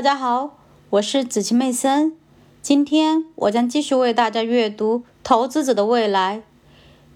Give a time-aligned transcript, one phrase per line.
[0.00, 0.56] 大家好，
[0.88, 2.16] 我是子琪妹森。
[2.62, 6.38] 今天我将继续为大家阅读《投资者的未来》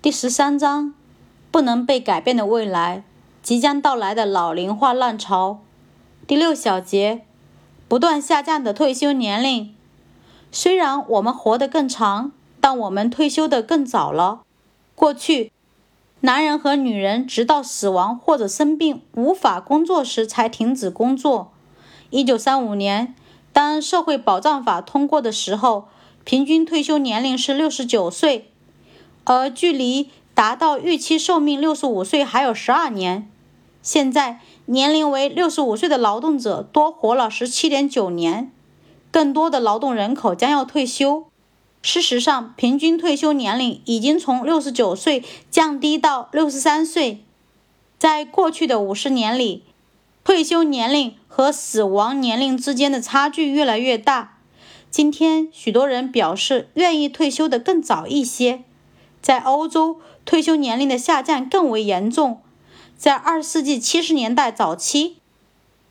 [0.03, 0.93] 第十三章：
[1.51, 3.03] 不能被改变的未来——
[3.43, 5.61] 即将到来的老龄化浪潮。
[6.27, 7.23] 第六小节：
[7.89, 9.75] 不断下降的退休年龄。
[10.53, 14.43] 虽然我们活得更长，但我们退休的更早了。
[14.95, 15.51] 过去，
[16.21, 21.53] 男人和女人直到死亡或者生病无法工作时才停止工作。
[22.15, 23.13] 一九三五年，
[23.53, 25.89] 当社会保障法通过的时候，
[26.23, 28.49] 平均退休年龄是六十九岁，
[29.25, 33.29] 而距离达到预期寿命六十五岁还有十二年。
[33.83, 38.53] 现在，年龄为六十五岁的劳动者多活了十七点九年，
[39.11, 41.25] 更多的劳动人口将要退休。
[41.83, 47.25] 事实上，平均退休年龄已经从六十九岁降低到六十三岁。
[47.99, 49.65] 在过去的五十年里，
[50.25, 54.39] 退休年龄和死亡年龄之间的差距越来越大。
[54.91, 58.63] 今天，许多人表示愿意退休的更早一些。
[59.21, 62.41] 在欧洲，退休年龄的下降更为严重。
[62.97, 65.19] 在二十世纪七十年代早期，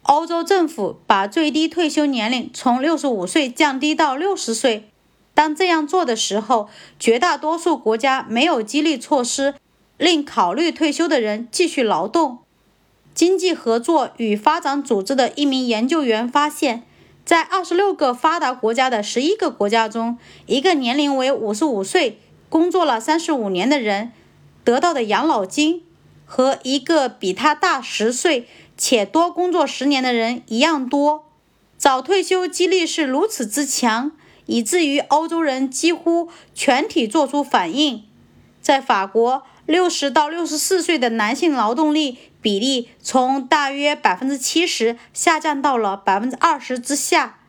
[0.01, 4.89] 欧洲政府把最低退休年龄从六十五岁降低到六十岁。
[5.35, 9.55] 当这样做的时候，绝大多数国家没有激励措施
[9.97, 12.39] 令考虑退休的人继续劳动。
[13.13, 16.83] 经济合作与发展组织的一名研究员发现，
[17.23, 22.17] 在二十六个发达国家的十一个国家中，一个年龄为五十五岁、
[22.49, 24.11] 工作了三十五年的人
[24.63, 25.83] 得到的养老金，
[26.25, 31.25] 和一个比他大十岁且多工作十年的人一样多。
[31.77, 34.11] 早退休激励是如此之强，
[34.47, 38.03] 以至于欧洲人几乎全体做出反应。
[38.59, 39.43] 在法国。
[39.65, 47.39] 六十到六十四岁的男性劳动力比例从大约百分之七十下降到了百分之二十之下，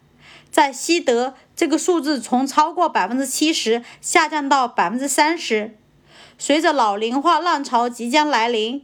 [0.51, 5.77] 在西德，这个数字从超过百分之七十下降到百分之三十。
[6.39, 8.83] 随着老龄化浪潮即将来临，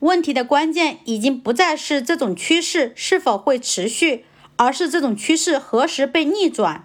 [0.00, 4.26] 问题的关键已经不再是这种趋势是否会持续，
[4.56, 6.84] 而是这种趋势何时被逆转。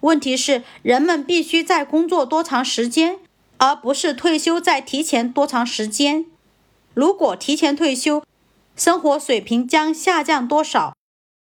[0.00, 3.18] 问题是，人们必须在工作多长时间。
[3.60, 6.26] 而不是退休再提前多长时间？
[6.98, 8.24] 如果提前退休，
[8.74, 10.96] 生活水平将下降多少？